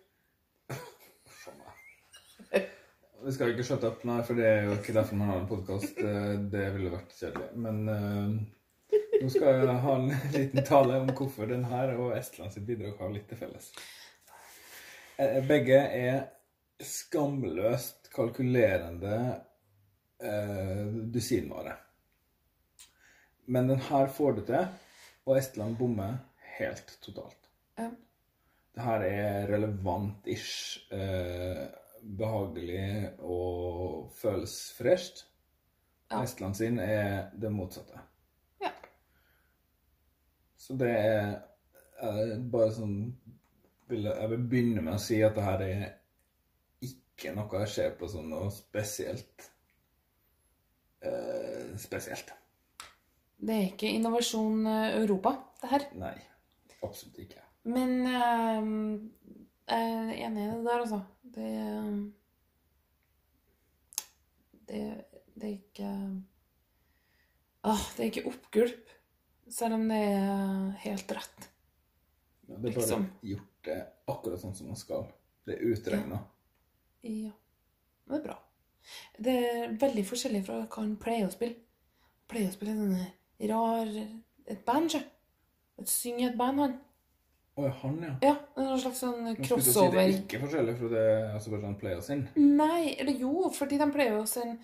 Vi 3.18 3.32
skal 3.34 3.50
ikke 3.50 3.64
shut 3.66 3.82
up, 3.82 4.04
nei, 4.06 4.20
for 4.24 4.38
det 4.38 4.44
er 4.46 4.60
jo 4.68 4.76
ikke 4.76 4.92
derfor 4.94 5.18
man 5.18 5.32
har 5.32 5.40
en 5.40 5.48
podkast. 5.50 5.96
Det 5.98 6.66
ville 6.76 6.92
vært 6.92 7.16
kjedelig. 7.18 7.48
Men 7.60 7.80
uh, 7.90 8.28
nå 9.18 9.30
skal 9.34 9.58
jeg 9.58 9.74
ha 9.84 9.96
en 9.98 10.12
liten 10.36 10.64
tale 10.64 11.00
om 11.02 11.10
hvorfor 11.10 11.50
den 11.50 11.66
her 11.68 11.96
og 11.98 12.14
Estland 12.16 12.54
sitt 12.54 12.64
bidrag 12.68 12.94
har 13.02 13.10
litt 13.12 13.26
til 13.28 13.40
felles. 13.40 13.72
Eh, 15.18 15.40
Begge 15.50 15.80
er 15.98 16.22
skamløst 16.78 18.08
kalkulerende 18.14 19.18
uh, 20.22 20.86
dusinvare. 21.10 21.74
Men 23.48 23.70
den 23.70 23.80
her 23.80 24.10
får 24.12 24.38
det 24.38 24.46
til, 24.50 24.66
og 25.24 25.38
Estland 25.38 25.76
bommer 25.78 26.18
helt 26.58 26.98
totalt. 27.04 27.48
Ja. 27.78 27.90
det 28.74 28.84
her 28.84 29.04
er 29.06 29.46
relevant-ish, 29.48 30.92
eh, 30.92 31.64
behagelig 32.18 33.10
og 33.18 34.12
føles 34.14 34.54
fresht. 34.76 35.24
Ja. 36.10 36.22
Estland 36.22 36.54
sin 36.54 36.78
er 36.78 37.30
det 37.40 37.50
motsatte. 37.52 38.00
Ja. 38.60 38.70
Så 40.56 40.76
det 40.78 40.90
er 40.92 41.24
eh, 42.02 42.36
bare 42.52 42.72
sånn 42.76 42.98
jeg 43.88 44.28
vil 44.30 44.42
begynne 44.50 44.82
med 44.84 44.98
å 44.98 45.00
si 45.00 45.22
at 45.24 45.36
det 45.38 45.44
her 45.46 45.62
er 45.64 45.84
ikke 46.84 47.32
noe 47.32 47.62
jeg 47.64 47.72
ser 47.72 47.94
på 47.96 48.08
som 48.12 48.28
noe 48.28 48.50
spesielt 48.52 49.48
eh, 51.00 51.72
spesielt. 51.80 52.34
Det 53.38 53.54
er 53.54 53.66
ikke 53.70 53.90
Innovasjon 53.94 54.66
eh, 54.66 54.96
Europa, 55.02 55.34
det 55.62 55.70
her. 55.70 55.84
Nei, 56.00 56.14
absolutt 56.82 57.18
ikke. 57.22 57.42
Men 57.68 57.92
eh, 58.10 58.70
jeg 59.68 59.90
er 59.90 60.14
enig 60.26 60.46
i 60.46 60.48
det 60.50 60.64
der, 60.66 60.80
altså. 60.86 61.02
Det 61.36 61.50
eh, 61.58 61.98
Det, 64.68 64.80
det 65.34 65.46
er 65.48 65.54
ikke 65.54 65.90
Åh, 67.68 67.84
det 67.96 68.02
er 68.04 68.10
ikke 68.10 68.26
oppgulp. 68.30 68.90
Selv 69.50 69.78
om 69.78 69.86
det 69.88 69.96
er 69.96 70.74
helt 70.84 71.14
rett. 71.16 71.46
Ja, 72.48 72.56
det 72.56 72.58
er 72.58 72.74
bare 72.74 72.74
Liksom. 72.82 73.06
gjort 73.30 73.64
det 73.68 73.78
akkurat 74.08 74.40
sånn 74.42 74.54
som 74.56 74.68
man 74.70 74.78
skal. 74.80 75.06
Det 75.44 75.56
er 75.56 75.64
utregna. 75.72 76.18
Ja. 77.02 77.32
Men 78.04 78.14
det 78.14 78.18
er 78.20 78.26
bra. 78.28 78.36
Det 79.18 79.34
er 79.48 79.74
veldig 79.80 80.04
forskjellig 80.08 80.44
fra 80.46 80.60
hva 80.62 80.82
han 80.82 80.94
pleier 81.00 81.26
å 81.28 81.32
spille. 81.34 81.58
Han 82.04 82.28
pleier 82.32 82.52
å 82.52 82.54
spille 82.54 82.76
en 82.76 82.94
rar 83.46 83.86
Et 84.48 84.60
band, 84.64 84.88
sjø. 84.90 85.00
Et 85.78 85.88
Synge 85.88 86.24
i 86.24 86.26
et 86.26 86.36
band, 86.38 86.62
han. 86.64 86.78
Å 87.58 87.64
ja, 87.66 87.70
han, 87.82 87.96
ja. 88.02 88.12
Ja, 88.22 88.34
en 88.56 88.78
slags 88.78 89.00
sånn 89.02 89.24
du 89.26 89.32
si 89.34 89.48
crossover. 89.48 89.96
det 89.96 90.02
er 90.04 90.12
ikke 90.20 90.38
forskjellig 90.44 90.74
fra 90.78 90.90
det 90.92 91.06
Aserbajdsjan 91.36 91.78
pleier 91.80 91.98
å 91.98 92.04
sende? 92.06 92.30
Nei, 92.38 92.94
eller 92.94 93.18
jo, 93.18 93.48
fordi 93.54 93.80
de 93.80 93.88
pleier 93.94 94.14
å 94.20 94.28
sende 94.30 94.56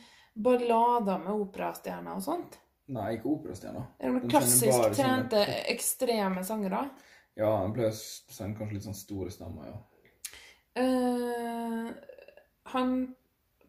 ballader 0.47 1.19
med 1.25 1.43
operastjerner 1.43 2.14
og 2.14 2.23
sånt. 2.23 2.59
Nei, 2.95 3.16
ikke 3.16 3.33
operastjerner. 3.33 3.88
Er 3.99 4.14
De 4.14 4.31
klassisk 4.31 4.71
bare 4.71 4.93
sånne 4.95 5.00
trente, 5.00 5.43
ekstreme 5.73 6.47
sangere? 6.47 6.85
Ja, 7.35 7.50
de 7.64 7.75
pleier 7.75 7.90
å 7.90 7.99
sende 7.99 8.59
kanskje 8.61 8.78
litt 8.78 8.87
sånn 8.87 8.99
store 8.99 9.35
stemmer, 9.35 9.73
ja. 9.73 9.76
Uh, 10.75 11.90
han 12.75 12.97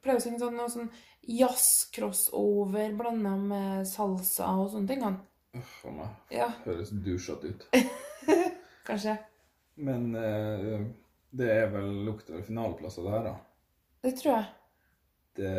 pleier 0.01 0.21
å 0.21 0.23
synge 0.23 0.41
sånn, 0.41 0.57
noe 0.57 0.69
sånn 0.69 0.89
jazz-crossover 1.27 2.93
blanda 2.97 3.35
med 3.39 3.87
salsa 3.89 4.51
og 4.61 4.69
sånne 4.73 4.91
ting. 4.91 5.05
Han. 5.05 5.17
Uff 5.55 5.77
a 5.87 5.93
meg. 5.95 6.19
Ja, 6.35 6.49
Høres 6.65 6.91
douchete 7.05 7.53
ut. 7.53 7.67
kanskje. 8.87 9.17
Men 9.75 10.15
eh, 10.15 10.85
det 11.35 11.49
er 11.51 11.71
vel 11.73 11.89
lukter 12.07 12.37
vel 12.37 12.45
finaleplasser, 12.47 13.03
det 13.03 13.15
her, 13.15 13.27
da. 13.31 13.35
Det 14.05 14.13
tror 14.19 14.33
jeg. 14.35 14.45
Det 15.35 15.51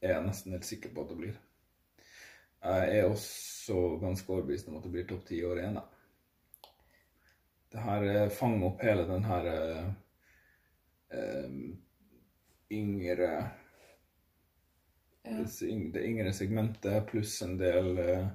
er 0.00 0.14
jeg 0.14 0.24
nesten 0.24 0.54
helt 0.54 0.68
sikker 0.68 0.94
på 0.94 1.04
at 1.04 1.12
det 1.12 1.18
blir. 1.18 1.38
Jeg 2.62 2.98
er 2.98 3.06
også 3.10 3.76
ganske 4.02 4.32
overbevist 4.32 4.68
om 4.70 4.78
at 4.78 4.86
det 4.86 4.92
blir 4.94 5.06
topp 5.08 5.26
ti 5.28 5.40
år 5.46 5.60
igjen. 5.60 5.78
da. 5.78 5.84
Det 7.68 7.84
her 7.84 8.06
eh, 8.08 8.28
fanger 8.32 8.70
opp 8.70 8.82
hele 8.82 9.04
den 9.08 9.26
her 9.28 9.48
eh, 9.52 9.88
eh, 11.18 11.58
yngre. 12.78 13.32
Det 15.24 16.04
yngre 16.04 16.32
segmentet 16.32 17.06
pluss 17.06 17.42
en 17.42 17.56
del 17.58 17.98
eh, 17.98 18.26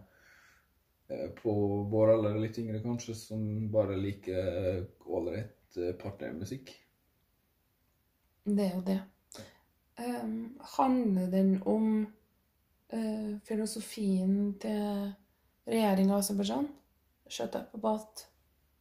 eh, 1.08 1.30
på 1.42 1.54
vår 1.92 2.14
alder, 2.14 2.40
litt 2.40 2.60
yngre 2.62 2.82
kanskje, 2.84 3.16
som 3.16 3.72
bare 3.72 3.98
liker 3.98 4.86
ålreit 5.06 5.78
eh, 5.78 5.94
partnermusikk. 6.00 6.74
Det 8.44 8.66
er 8.68 8.76
jo 8.76 8.84
det. 8.88 9.00
Um, 9.94 10.58
handler 10.78 11.30
den 11.32 11.52
om 11.70 12.08
uh, 12.94 13.40
filosofien 13.46 14.56
til 14.60 15.14
regjeringa 15.70 16.16
av 16.16 16.24
Aserbajdsjan? 16.24 16.68
Shut 17.30 17.56
up 17.56 17.76
about 17.78 18.26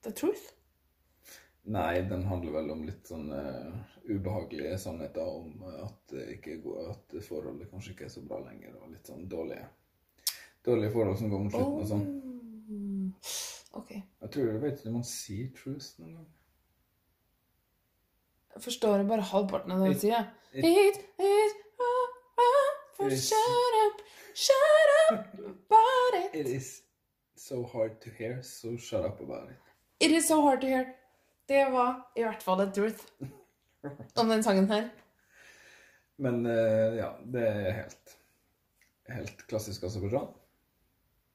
the 0.03 0.11
truth? 0.11 0.62
Nei, 1.65 2.03
den 2.11 2.25
handler 2.27 2.57
vel 2.57 2.71
om 2.75 2.81
litt 2.85 3.07
sånn 3.07 3.29
eh, 3.31 3.75
ubehagelige 4.11 4.79
sannheter 4.83 5.23
om 5.31 5.63
eh, 5.63 5.85
at, 5.85 6.15
går, 6.65 6.89
at 6.91 7.15
forholdet 7.23 7.71
kanskje 7.71 7.93
ikke 7.95 8.09
er 8.09 8.15
så 8.17 8.23
bra 8.27 8.41
lenger, 8.43 8.75
og 8.81 8.91
litt 8.91 9.07
sånn 9.07 9.29
dårlige, 9.31 9.69
dårlige 10.67 10.91
forhold 10.97 11.21
som 11.21 11.31
går 11.31 11.45
mot 11.45 11.55
slutten 11.55 11.85
og 11.85 11.91
sånn. 11.93 12.05
Oh. 12.11 12.23
Ok. 13.79 13.93
Jeg 13.95 14.31
tror, 14.35 14.49
jeg 14.51 14.63
vet 14.65 14.81
ikke 14.83 14.95
man 14.97 15.07
sier 15.07 15.53
truth 15.57 15.93
noen 16.03 16.17
gang. 16.19 16.31
Jeg 18.53 18.65
forstår 18.67 19.05
bare 19.09 19.25
halvparten 19.31 19.73
av 19.73 19.85
det 19.87 19.93
du 19.95 20.01
sier. 20.03 20.27
it- 20.53 20.65
It 21.19 21.61
oh, 21.81 22.09
ah, 22.43 22.73
for 22.97 23.07
is- 23.09 23.29
shut 23.31 23.79
up, 23.87 24.03
shut 24.35 24.91
up 25.13 25.39
about 25.39 26.19
it. 26.25 26.35
It 26.35 26.47
is 26.49 26.83
so 27.37 27.63
hard 27.63 28.01
to 28.03 28.11
hear, 28.11 28.43
so 28.43 28.77
shut 28.77 29.05
up 29.05 29.21
about 29.21 29.49
it. 29.49 29.57
It 30.01 30.11
is 30.11 30.27
so 30.29 30.43
hard 30.43 30.61
to 30.61 30.67
hear. 30.67 30.95
Det 31.53 31.65
var 31.69 31.99
i 32.17 32.23
hvert 32.25 32.43
fall 32.43 32.63
the 32.63 32.71
truth 32.73 33.03
om 34.21 34.29
den 34.29 34.45
sangen 34.45 34.71
her. 34.71 34.87
Men 36.17 36.47
eh, 36.47 36.95
ja, 36.97 37.11
det 37.25 37.43
er 37.49 37.75
helt, 37.77 38.15
helt 39.13 39.43
klassisk 39.51 39.85
Aserbajdsjan. 39.85 40.31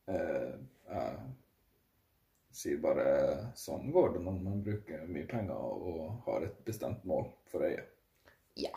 Eh, 0.10 0.56
jeg 0.90 2.58
sier 2.64 2.82
bare 2.82 3.06
sånn 3.60 3.92
går 3.94 4.16
det 4.16 4.24
når 4.26 4.42
man 4.42 4.66
bruker 4.66 5.06
mye 5.06 5.30
penger 5.30 5.54
og 5.54 6.02
har 6.26 6.50
et 6.50 6.58
bestemt 6.66 7.06
mål 7.06 7.30
for 7.52 7.70
øyet. 7.70 7.94
Ja. 8.58 8.74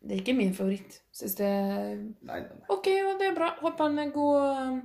Det 0.00 0.16
er 0.16 0.24
ikke 0.24 0.38
min 0.38 0.56
favoritt. 0.56 1.02
Syns 1.12 1.36
det 1.36 1.52
Nei, 1.52 2.40
nei, 2.40 2.42
nei. 2.56 2.66
OK, 2.72 2.88
det 3.20 3.28
er 3.28 3.36
bra. 3.36 3.52
Håper 3.60 3.90
han 3.90 4.00
er 4.00 4.16
god 4.16 4.40
um, 4.64 4.82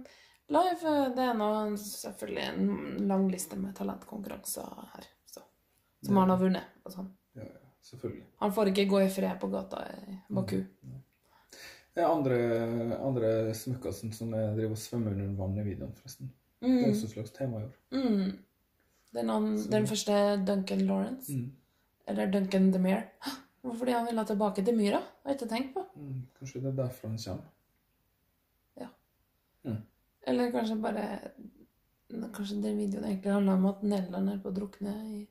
live. 0.60 1.00
Det 1.16 1.30
er 1.32 1.38
nå 1.40 1.52
selvfølgelig 1.80 2.48
en 2.52 3.06
lang 3.08 3.30
liste 3.32 3.64
med 3.64 3.78
talentkonkurranser 3.80 4.90
her. 4.98 5.14
Som 6.06 6.18
han 6.22 6.30
har 6.30 6.38
vunnet. 6.42 6.64
Og 6.86 6.92
sånn. 6.94 7.10
Ja, 7.36 7.42
ja, 7.44 7.60
selvfølgelig. 7.90 8.24
Han 8.44 8.52
får 8.56 8.72
ikke 8.72 8.88
gå 8.94 9.02
i 9.06 9.10
fred 9.10 9.40
på 9.42 9.50
gata 9.52 9.84
i 9.92 10.18
Baku. 10.34 10.60
Det 11.96 12.04
er 12.04 12.10
andre, 12.12 12.38
andre 13.00 13.54
smukker 13.56 13.92
som, 13.96 14.34
er- 14.34 14.56
driver 14.56 14.72
og 14.76 14.78
svømmer 14.82 15.12
under 15.16 15.36
vann 15.40 15.58
i 15.58 15.64
videoen, 15.64 15.94
forresten. 15.96 16.32
Det 16.62 16.70
er 16.70 16.82
Mm. 16.86 16.90
også 16.92 17.06
et 17.06 17.12
slags 17.12 17.32
tema 17.32 17.60
i 17.60 17.64
år. 17.64 17.74
Mm. 17.92 18.38
Den, 19.14 19.30
an, 19.30 19.46
den 19.72 19.88
første 19.88 20.46
Duncan 20.48 20.80
Lawrence. 20.88 21.32
Mm. 21.34 21.52
Eller 22.08 22.32
Duncan 22.32 22.72
DeMere. 22.74 23.04
Hvorfor 23.64 23.78
fordi 23.80 23.92
han 23.92 24.06
ville 24.06 24.26
tilbake? 24.26 24.66
Det 24.66 24.76
har 24.76 25.02
jeg 25.26 25.36
ikke 25.36 25.50
tenkt 25.50 25.74
på. 25.74 25.86
Mm, 25.96 26.28
kanskje 26.40 26.62
det 26.62 26.68
er 26.74 26.84
derfor 26.84 27.08
han 27.08 27.18
kommer. 27.18 27.44
Ja. 28.78 28.88
Eller 30.28 30.52
kanskje 30.52 30.82
bare 30.82 31.20
Kanskje 32.34 32.62
den 32.64 32.78
videoen 32.78 33.04
egentlig 33.06 33.32
handler 33.34 33.54
om 33.54 33.66
at 33.66 33.82
Nederland 33.84 34.30
er 34.30 34.38
på 34.44 34.50
å 34.52 34.56
drukne 34.56 34.92
i 35.16 35.28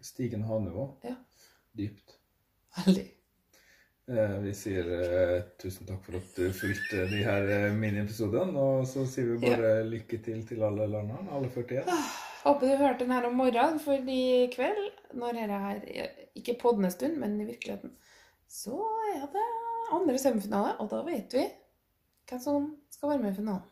Stigende 0.00 0.46
havnivå. 0.46 0.88
Ja. 1.02 1.14
Dypt. 1.78 2.18
Veldig. 2.76 3.06
Eh, 4.08 4.36
vi 4.40 4.54
sier 4.56 4.86
eh, 4.88 5.40
tusen 5.60 5.88
takk 5.88 6.00
for 6.06 6.16
at 6.16 6.38
du 6.38 6.46
fulgte 6.56 7.04
de 7.10 7.18
her 7.26 7.50
eh, 7.52 7.74
miniepisodene. 7.76 8.56
Og 8.56 8.86
så 8.88 9.04
sier 9.10 9.34
vi 9.34 9.50
bare 9.50 9.82
lykke 9.88 10.20
til 10.24 10.40
til 10.48 10.64
alle 10.64 10.86
landene, 10.88 11.28
alle 11.34 11.50
41. 11.52 11.90
Håper 12.44 12.70
du 12.70 12.80
hørte 12.80 13.04
den 13.04 13.12
her 13.12 13.26
om 13.28 13.36
morgenen, 13.36 13.80
for 13.82 14.08
i 14.08 14.48
kveld, 14.54 14.84
når 15.18 15.36
dette 15.36 15.58
her 15.64 15.82
er 16.04 16.12
ikke 16.38 16.54
en 16.62 16.90
stund, 16.90 17.18
men 17.18 17.40
i 17.40 17.48
virkeligheten, 17.48 17.96
så 18.48 18.78
er 19.14 19.26
det 19.34 19.46
andre 19.92 20.18
semifinale, 20.18 20.76
og 20.78 20.88
da 20.90 21.02
vet 21.02 21.34
vi 21.34 21.44
hvem 22.28 22.40
som 22.40 22.76
skal 22.90 23.10
være 23.10 23.22
med 23.22 23.32
i 23.32 23.38
finalen. 23.42 23.66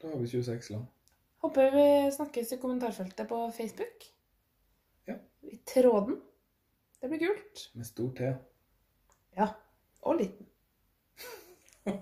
Da 0.00 0.08
har 0.08 0.18
vi 0.20 0.28
26 0.28 0.70
land. 0.70 0.86
Håper 1.42 1.70
vi 1.74 1.86
snakkes 2.12 2.52
i 2.52 2.60
kommentarfeltet 2.62 3.28
på 3.28 3.50
Facebook. 3.56 4.13
I 5.44 5.56
tråden. 5.68 6.20
Det 7.00 7.08
blir 7.08 7.18
kult. 7.18 7.70
Med 7.74 7.86
stor 7.86 8.10
T. 8.16 8.34
Ja. 9.36 9.48
Og 10.00 10.20
liten. 10.20 10.46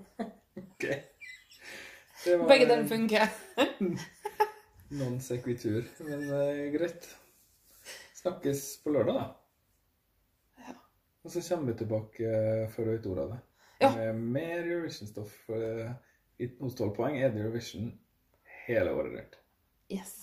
Ok. 0.62 0.84
Begge 2.48 2.66
deler 2.66 2.84
funker. 2.86 3.28
non 4.98 5.16
sequitur, 5.22 5.84
men 6.06 6.22
uh, 6.30 6.60
greit. 6.74 7.06
Snakkes 8.18 8.62
på 8.84 8.92
lørdag, 8.94 9.14
da. 9.18 9.24
Ja. 10.66 10.74
Og 11.24 11.34
så 11.34 11.42
kommer 11.48 11.72
vi 11.72 11.78
tilbake 11.80 12.34
for 12.74 12.86
å 12.86 12.94
vet 12.94 13.08
ordet 13.10 13.24
av 13.24 13.32
det. 13.34 13.40
Ja. 13.82 13.90
Med 13.96 14.20
mer 14.36 14.60
Eurovision-stoff. 14.68 15.34
eh, 15.50 15.90
Hos 16.60 16.74
12 16.78 16.92
poeng 16.94 17.18
er 17.18 17.30
det 17.34 17.42
Eurovision 17.42 17.88
hele 18.66 18.92
året 18.94 19.16
rundt. 19.16 19.38
Yes. 19.90 20.14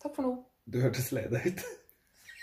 Takk 0.00 0.16
for 0.16 0.24
nå. 0.24 0.32
Du 0.66 0.78
hørtes 0.82 1.10
lei 1.12 1.24
deg 1.32 1.46
ut. 1.52 1.62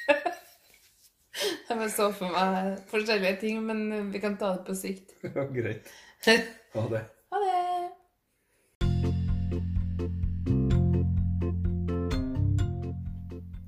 Jeg 1.69 1.77
bare 1.77 1.89
så 1.93 2.09
for 2.11 2.33
meg 2.33 2.79
forskjellige 2.89 3.37
ting, 3.43 3.61
men 3.63 4.09
vi 4.11 4.19
kan 4.19 4.35
ta 4.41 4.53
det 4.57 4.65
på 4.67 4.75
sikt. 4.75 5.15
Ja, 5.35 5.45
greit. 5.53 5.87
Ha 6.75 6.83
det. 6.91 7.05
Ha 7.33 7.39
det! 7.41 7.59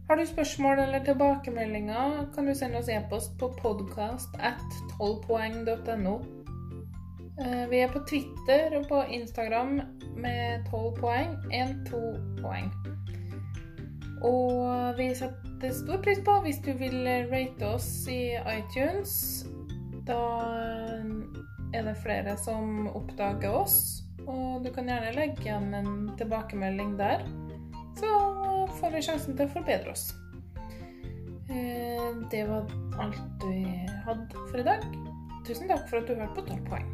Har 0.09 0.15
du 0.19 0.25
spørsmål 0.27 0.79
eller 0.83 1.03
tilbakemeldinger, 1.05 2.25
kan 2.35 2.45
du 2.45 2.53
sende 2.55 2.77
oss 2.81 2.89
e-post 2.91 3.37
på 3.39 3.47
podcast 3.61 4.35
at 4.39 4.59
12poeng.no. 4.99 6.15
Eh, 7.41 7.63
Vi 7.71 7.79
er 7.79 7.93
på 7.93 8.03
Twitter 8.09 8.75
og 8.77 8.89
på 8.89 9.01
Instagram 9.07 9.79
med 10.17 10.65
12 10.71 10.95
poeng, 10.99 11.37
1-2 11.53 12.01
poeng. 12.41 12.67
Og 14.27 14.97
vi 14.97 15.09
setter 15.17 15.73
stor 15.73 16.01
pris 16.03 16.21
på 16.25 16.35
hvis 16.45 16.61
du 16.65 16.71
vil 16.77 17.03
rate 17.31 17.67
oss 17.67 17.89
i 18.11 18.35
iTunes. 18.37 19.45
Da 20.05 20.21
er 21.73 21.85
det 21.87 21.97
flere 22.01 22.35
som 22.41 22.87
oppdager 22.91 23.53
oss, 23.53 24.03
og 24.27 24.65
du 24.65 24.71
kan 24.73 24.89
gjerne 24.89 25.13
legge 25.15 25.45
igjen 25.45 25.73
en 25.77 25.93
tilbakemelding 26.19 26.97
der. 26.99 27.23
Så 27.97 28.09
får 28.79 28.95
vi 28.95 29.05
sjansen 29.05 29.37
til 29.37 29.47
å 29.47 29.53
forbedre 29.55 29.93
oss. 29.93 30.11
Eh, 31.49 32.11
Det 32.31 32.45
var 32.47 32.67
alt 32.99 33.43
vi 33.43 33.63
hadde 34.05 34.45
for 34.51 34.59
i 34.59 34.67
dag. 34.67 34.85
Tusen 35.47 35.67
takk 35.67 35.87
for 35.89 35.99
at 35.99 36.07
du 36.07 36.15
hørte 36.15 36.35
på 36.37 36.45
12 36.47 36.65
poeng. 36.69 36.89